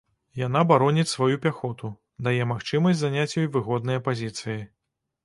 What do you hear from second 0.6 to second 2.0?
бароніць сваю пяхоту,